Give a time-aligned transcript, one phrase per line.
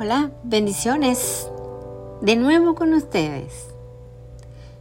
[0.00, 1.50] Hola, bendiciones.
[2.20, 3.66] De nuevo con ustedes.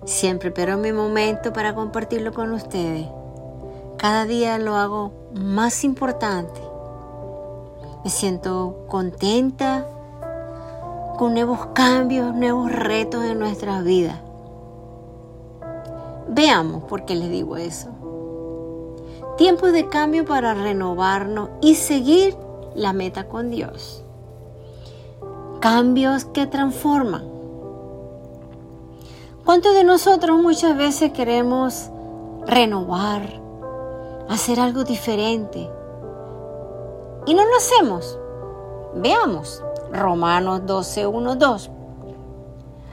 [0.05, 3.07] Siempre espero mi momento para compartirlo con ustedes.
[3.97, 6.61] Cada día lo hago más importante.
[8.03, 9.87] Me siento contenta
[11.17, 14.21] con nuevos cambios, nuevos retos en nuestra vida.
[16.29, 17.89] Veamos por qué les digo eso.
[19.35, 22.37] Tiempo de cambio para renovarnos y seguir
[22.75, 24.03] la meta con Dios
[25.59, 27.23] cambios que transforman.
[29.45, 31.89] ¿Cuántos de nosotros muchas veces queremos
[32.45, 33.21] renovar,
[34.29, 35.69] hacer algo diferente?
[37.25, 38.19] Y no lo hacemos.
[38.95, 41.71] Veamos Romanos 12, 1, 2.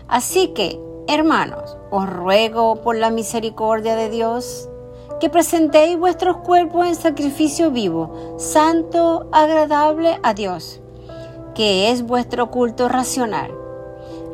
[0.08, 4.68] Así que, hermanos, os ruego por la misericordia de Dios
[5.20, 10.80] que presentéis vuestros cuerpos en sacrificio vivo, santo, agradable a Dios
[11.54, 13.50] que es vuestro culto racional.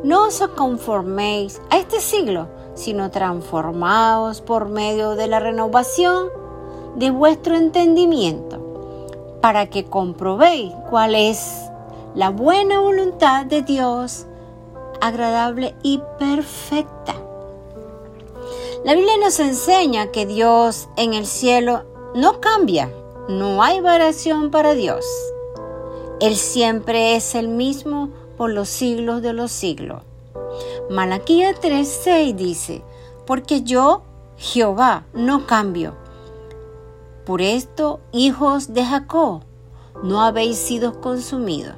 [0.02, 6.28] No os conforméis a este siglo, sino transformaos por medio de la renovación
[6.96, 11.70] de vuestro entendimiento, para que comprobéis cuál es
[12.14, 14.26] la buena voluntad de Dios,
[15.00, 17.14] agradable y perfecta.
[18.84, 22.90] La Biblia nos enseña que Dios en el cielo no cambia,
[23.28, 25.04] no hay variación para Dios.
[26.20, 30.02] Él siempre es el mismo por los siglos de los siglos.
[30.90, 32.82] Malaquía 3:6 dice,
[33.26, 34.02] porque yo,
[34.36, 35.94] Jehová, no cambio.
[37.24, 39.42] Por esto, hijos de Jacob,
[40.02, 41.74] no habéis sido consumidos.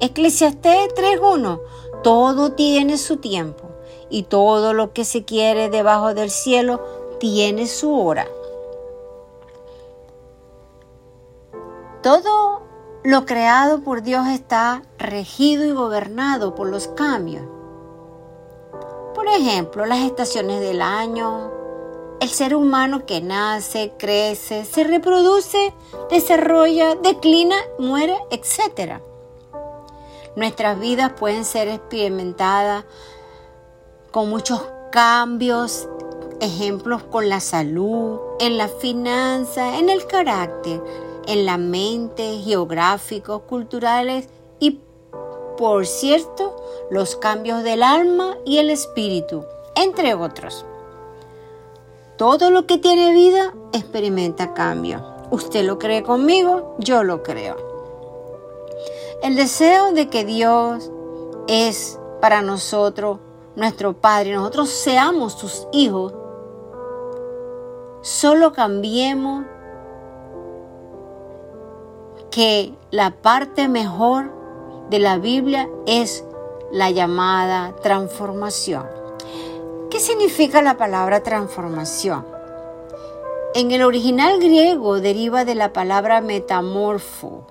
[0.00, 1.60] Eclesiastés 3:1,
[2.02, 3.68] todo tiene su tiempo
[4.10, 6.80] y todo lo que se quiere debajo del cielo
[7.20, 8.26] tiene su hora.
[12.02, 12.67] Todo
[13.08, 17.42] lo creado por Dios está regido y gobernado por los cambios.
[19.14, 21.50] Por ejemplo, las estaciones del año,
[22.20, 25.72] el ser humano que nace, crece, se reproduce,
[26.10, 29.00] desarrolla, declina, muere, etc.
[30.36, 32.84] Nuestras vidas pueden ser experimentadas
[34.10, 34.62] con muchos
[34.92, 35.88] cambios,
[36.42, 40.82] ejemplos con la salud, en la finanza, en el carácter,
[41.28, 44.28] en la mente, geográficos, culturales
[44.58, 44.80] y,
[45.58, 46.56] por cierto,
[46.90, 49.44] los cambios del alma y el espíritu,
[49.76, 50.64] entre otros.
[52.16, 55.04] Todo lo que tiene vida experimenta cambio.
[55.30, 57.56] Usted lo cree conmigo, yo lo creo.
[59.22, 60.90] El deseo de que Dios
[61.46, 63.18] es para nosotros
[63.54, 66.14] nuestro Padre, nosotros seamos sus hijos,
[68.00, 69.44] solo cambiemos
[72.30, 74.30] que la parte mejor
[74.90, 76.24] de la Biblia es
[76.72, 78.86] la llamada transformación.
[79.90, 82.26] ¿Qué significa la palabra transformación?
[83.54, 87.46] En el original griego deriva de la palabra metamorfo,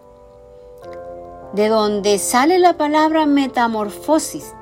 [1.53, 4.53] de donde sale la palabra metamorfosis,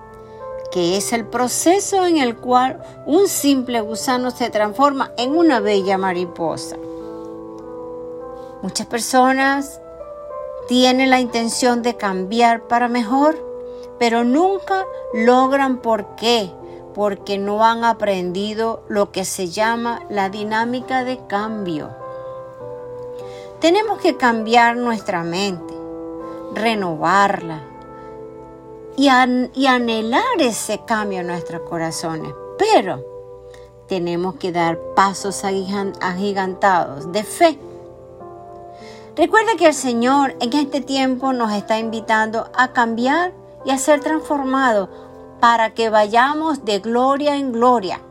[0.71, 5.97] que es el proceso en el cual un simple gusano se transforma en una bella
[5.97, 6.77] mariposa.
[8.61, 9.81] Muchas personas
[10.67, 13.37] tienen la intención de cambiar para mejor,
[13.99, 16.51] pero nunca logran por qué,
[16.93, 21.89] porque no han aprendido lo que se llama la dinámica de cambio.
[23.59, 25.73] Tenemos que cambiar nuestra mente,
[26.53, 27.61] renovarla
[28.97, 29.09] y,
[29.53, 33.03] y anhelar ese cambio en nuestros corazones, pero
[33.87, 37.59] tenemos que dar pasos agigantados de fe
[39.15, 43.31] Recuerda que el Señor en este tiempo nos está invitando a cambiar
[43.63, 44.89] y a ser transformados
[45.39, 48.01] para que vayamos de gloria en gloria.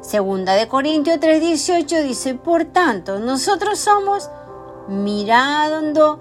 [0.00, 4.30] Segunda de Corintios 3:18 dice, por tanto, nosotros somos
[4.86, 6.20] mirando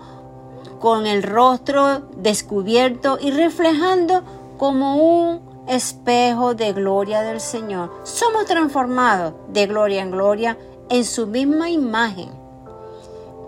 [0.79, 4.23] con el rostro descubierto y reflejando
[4.57, 7.91] como un espejo de gloria del Señor.
[8.05, 10.57] Somos transformados de gloria en gloria
[10.89, 12.40] en su misma imagen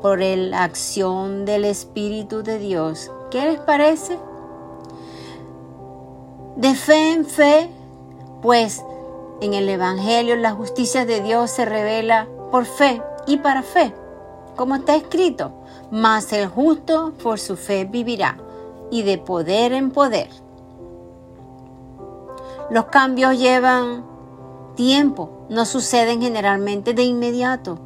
[0.04, 3.10] por la acción del Espíritu de Dios.
[3.32, 4.20] ¿Qué les parece?
[6.58, 7.70] De fe en fe,
[8.42, 8.84] pues
[9.40, 13.94] en el Evangelio la justicia de Dios se revela por fe y para fe,
[14.58, 15.54] como está escrito,
[15.90, 18.38] mas el justo por su fe vivirá,
[18.92, 20.28] y de poder en poder.
[22.70, 24.04] Los cambios llevan
[24.76, 27.80] tiempo, no suceden generalmente de inmediato,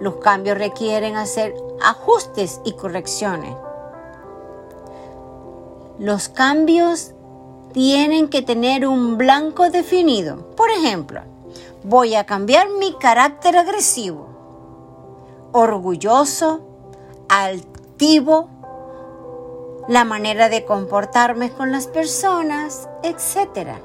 [0.00, 3.54] los cambios requieren hacer ajustes y correcciones.
[5.98, 7.14] Los cambios
[7.72, 10.50] tienen que tener un blanco definido.
[10.56, 11.22] Por ejemplo,
[11.82, 14.28] voy a cambiar mi carácter agresivo,
[15.52, 16.60] orgulloso,
[17.28, 18.48] altivo,
[19.88, 23.78] la manera de comportarme con las personas, etc.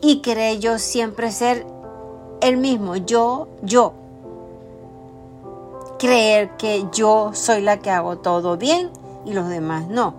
[0.00, 1.66] Y creo yo siempre ser
[2.40, 3.92] el mismo, yo, yo.
[5.98, 8.90] Creer que yo soy la que hago todo bien
[9.24, 10.14] y los demás no.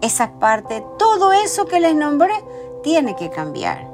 [0.00, 2.34] Esa parte, todo eso que les nombré,
[2.82, 3.86] tiene que cambiar.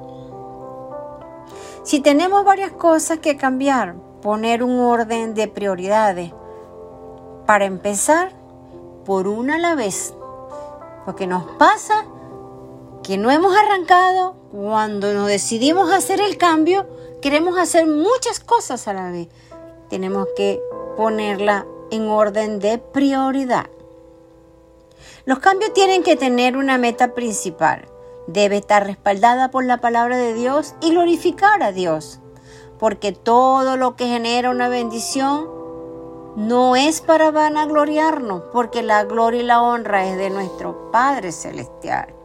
[1.83, 6.33] Si tenemos varias cosas que cambiar, poner un orden de prioridades.
[7.47, 8.33] Para empezar,
[9.05, 10.15] por una a la vez.
[11.05, 12.05] Porque nos pasa
[13.03, 16.87] que no hemos arrancado, cuando nos decidimos hacer el cambio,
[17.27, 19.27] queremos hacer muchas cosas a la vez.
[19.91, 20.63] Tenemos que
[20.97, 23.67] ponerla en orden de prioridad.
[25.25, 27.89] Los cambios tienen que tener una meta principal.
[28.29, 32.21] Debe estar respaldada por la palabra de Dios y glorificar a Dios.
[32.79, 35.51] Porque todo lo que genera una bendición
[36.37, 42.16] no es para vanagloriarnos, porque la gloria y la honra es de nuestro Padre Celestial.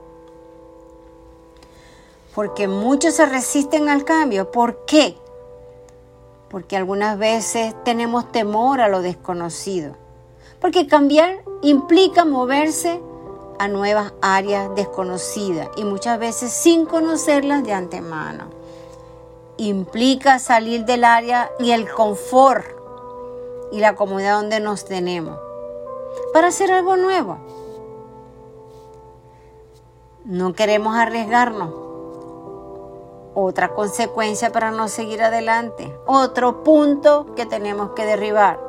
[2.33, 4.51] Porque muchos se resisten al cambio.
[4.51, 5.17] ¿Por qué?
[6.49, 9.95] Porque algunas veces tenemos temor a lo desconocido.
[10.59, 13.01] Porque cambiar implica moverse
[13.59, 18.45] a nuevas áreas desconocidas y muchas veces sin conocerlas de antemano.
[19.57, 22.65] Implica salir del área y el confort
[23.71, 25.37] y la comodidad donde nos tenemos
[26.33, 27.37] para hacer algo nuevo.
[30.25, 31.90] No queremos arriesgarnos.
[33.33, 35.97] Otra consecuencia para no seguir adelante.
[36.05, 38.59] Otro punto que tenemos que derribar.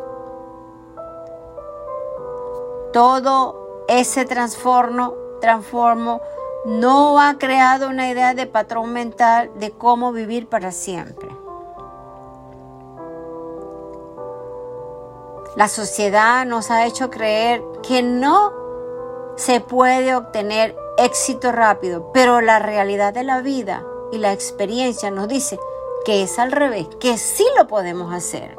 [2.93, 6.21] Todo ese transformo, transformo
[6.65, 11.29] no ha creado una idea de patrón mental de cómo vivir para siempre.
[15.57, 18.53] La sociedad nos ha hecho creer que no
[19.37, 25.27] se puede obtener éxito rápido, pero la realidad de la vida y la experiencia nos
[25.27, 25.59] dice
[26.05, 28.57] que es al revés, que sí lo podemos hacer.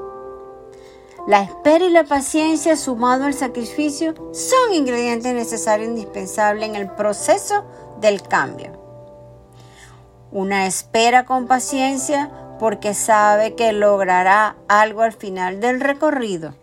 [1.25, 6.89] La espera y la paciencia sumado al sacrificio son ingredientes necesarios e indispensables en el
[6.89, 7.63] proceso
[8.01, 8.73] del cambio.
[10.31, 12.29] Una espera con paciencia
[12.59, 16.55] porque sabe que logrará algo al final del recorrido.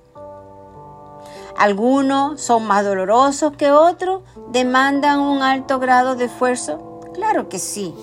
[1.57, 7.01] Algunos son más dolorosos que otros, demandan un alto grado de esfuerzo.
[7.15, 7.95] Claro que sí,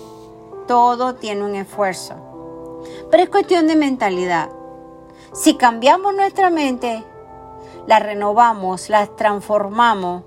[0.68, 2.16] todo tiene un esfuerzo.
[3.10, 4.50] Pero es cuestión de mentalidad.
[5.34, 7.04] Si cambiamos nuestra mente,
[7.88, 10.24] la renovamos, la transformamos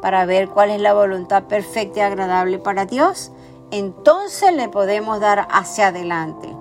[0.00, 3.32] para ver cuál es la voluntad perfecta y agradable para Dios,
[3.70, 6.54] entonces le podemos dar hacia adelante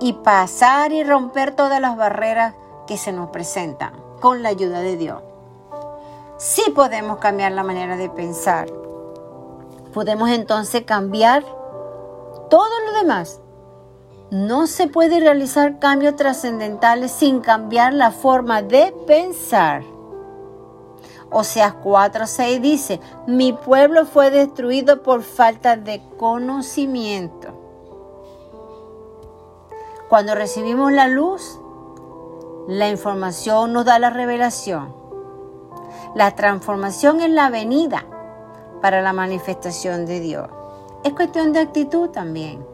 [0.00, 2.54] y pasar y romper todas las barreras
[2.86, 5.22] que se nos presentan con la ayuda de Dios.
[6.38, 8.68] Sí podemos cambiar la manera de pensar.
[9.94, 11.44] Podemos entonces cambiar
[12.48, 13.40] todo lo demás.
[14.30, 19.84] No se puede realizar cambios trascendentales sin cambiar la forma de pensar.
[21.30, 27.48] O sea, 4.6 dice, mi pueblo fue destruido por falta de conocimiento.
[30.08, 31.60] Cuando recibimos la luz,
[32.68, 34.94] la información nos da la revelación.
[36.14, 38.04] La transformación es la venida
[38.80, 40.48] para la manifestación de Dios.
[41.06, 42.66] Es cuestión de actitud también.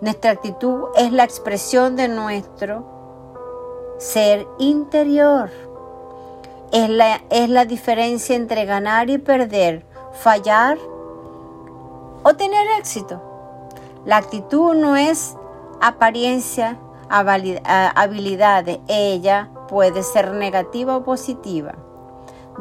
[0.00, 2.84] Nuestra actitud es la expresión de nuestro
[3.98, 5.50] ser interior.
[6.70, 10.78] Es la, es la diferencia entre ganar y perder, fallar
[12.22, 13.20] o tener éxito.
[14.04, 15.34] La actitud no es
[15.80, 18.78] apariencia habilidades.
[18.86, 21.74] Ella puede ser negativa o positiva,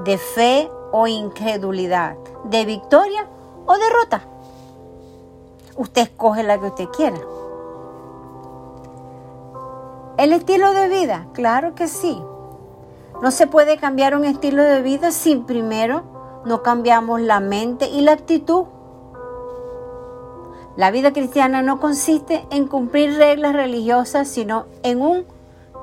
[0.04, 3.28] de fe o incredulidad, de victoria
[3.70, 4.24] o derrota.
[5.78, 7.20] Usted escoge la que usted quiera.
[10.18, 12.20] El estilo de vida, claro que sí.
[13.22, 16.02] No se puede cambiar un estilo de vida si primero
[16.46, 18.66] no cambiamos la mente y la actitud.
[20.76, 25.26] La vida cristiana no consiste en cumplir reglas religiosas, sino en un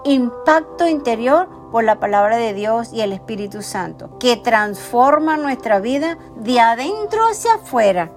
[0.07, 6.17] impacto interior por la palabra de Dios y el Espíritu Santo, que transforma nuestra vida
[6.37, 8.13] de adentro hacia afuera.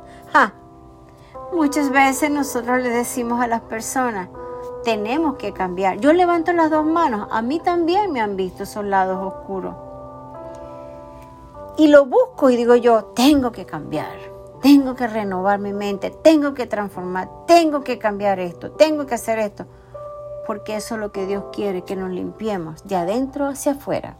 [1.51, 4.29] Muchas veces nosotros le decimos a las personas,
[4.83, 5.97] tenemos que cambiar.
[5.97, 9.75] Yo levanto las dos manos, a mí también me han visto esos lados oscuros.
[11.77, 14.11] y lo busco y digo yo, tengo que cambiar,
[14.61, 19.39] tengo que renovar mi mente, tengo que transformar, tengo que cambiar esto, tengo que hacer
[19.39, 19.65] esto,
[20.49, 24.15] porque eso es lo que Dios quiere, que nos limpiemos de adentro hacia afuera.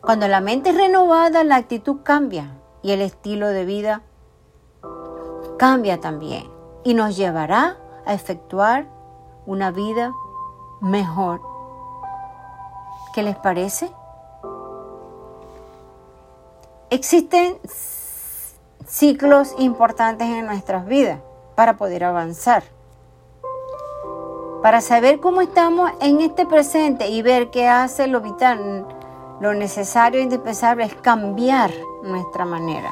[0.00, 4.02] Cuando la mente es renovada, la actitud cambia y el estilo de vida
[5.60, 6.50] cambia también
[6.82, 8.86] y nos llevará a efectuar
[9.46, 10.12] una vida
[10.80, 11.40] mejor.
[13.14, 13.88] ¿Qué les parece?
[16.90, 17.60] Existen
[18.88, 21.20] ciclos importantes en nuestras vidas
[21.54, 22.64] para poder avanzar.
[24.62, 28.86] Para saber cómo estamos en este presente y ver qué hace lo vital,
[29.40, 31.70] lo necesario e indispensable es cambiar
[32.02, 32.90] nuestra manera.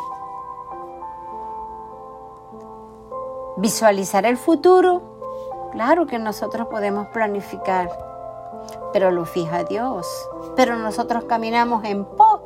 [3.56, 5.02] Visualizar el futuro,
[5.72, 7.90] claro que nosotros podemos planificar,
[8.92, 10.06] pero lo fija Dios.
[10.54, 12.42] Pero nosotros caminamos en pos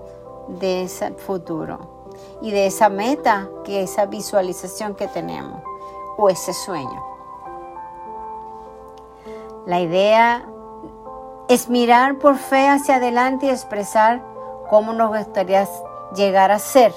[0.48, 2.08] de ese futuro
[2.40, 5.60] y de esa meta, que esa visualización que tenemos
[6.16, 7.19] o ese sueño.
[9.70, 10.44] La idea
[11.48, 14.20] es mirar por fe hacia adelante y expresar
[14.68, 15.64] cómo nos gustaría
[16.12, 16.92] llegar a ser.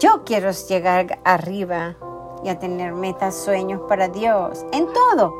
[0.00, 1.94] Yo quiero llegar arriba
[2.42, 5.32] y a tener metas, sueños para Dios, en todo,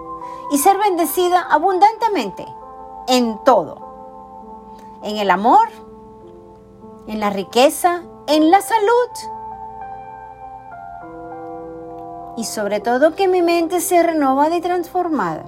[0.53, 2.47] y ser bendecida abundantemente,
[3.09, 3.83] en todo
[5.03, 5.69] en el amor,
[7.09, 9.36] en la riqueza, en la salud.
[12.37, 15.45] Y sobre todo que mi mente sea renovada y transformada.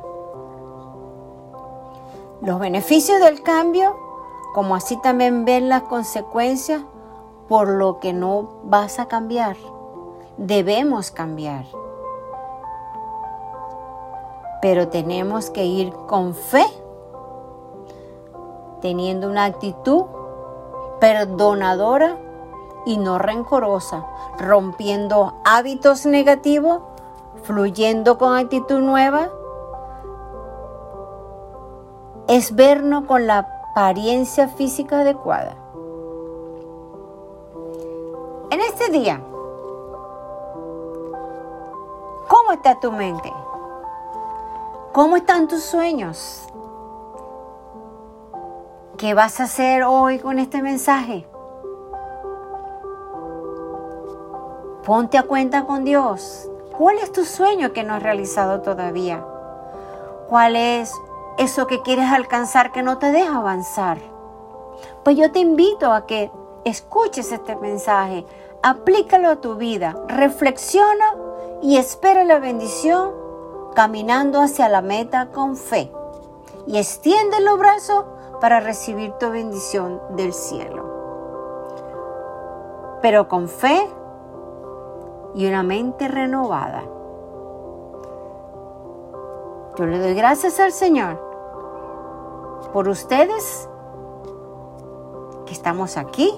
[2.41, 3.97] Los beneficios del cambio,
[4.55, 6.83] como así también ven las consecuencias
[7.49, 9.57] por lo que no vas a cambiar.
[10.37, 11.65] Debemos cambiar.
[14.63, 16.67] Pero tenemos que ir con fe
[18.81, 20.05] teniendo una actitud
[21.01, 22.17] perdonadora
[22.85, 24.07] y no rencorosa,
[24.39, 26.81] rompiendo hábitos negativos,
[27.43, 29.31] fluyendo con actitud nueva,
[32.29, 35.57] es vernos con la apariencia física adecuada.
[38.51, 39.21] En este día,
[42.29, 43.33] ¿cómo está tu mente?
[44.93, 46.45] ¿Cómo están tus sueños?
[48.97, 51.29] ¿Qué vas a hacer hoy con este mensaje?
[54.89, 56.49] Ponte a cuenta con Dios.
[56.79, 59.23] ¿Cuál es tu sueño que no has realizado todavía?
[60.31, 60.95] ¿Cuál es
[61.37, 63.99] eso que quieres alcanzar que no te deja avanzar?
[65.05, 66.31] Pues yo te invito a que
[66.65, 68.25] escuches este mensaje,
[68.63, 71.17] aplícalo a tu vida, reflexiona
[71.61, 73.11] y espera la bendición
[73.75, 75.93] caminando hacia la meta con fe.
[76.67, 78.07] Y extiende los brazos
[78.41, 80.97] para recibir tu bendición del cielo.
[83.03, 83.87] Pero con fe
[85.35, 86.83] y una mente renovada.
[89.77, 91.21] Yo le doy gracias al Señor
[92.73, 93.69] por ustedes
[95.47, 96.35] que estamos aquí.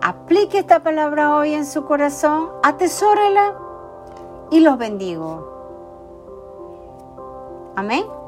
[0.00, 3.54] Aplique esta palabra hoy en su corazón, atesórela
[4.50, 5.52] y los bendigo.
[7.76, 8.21] Amén.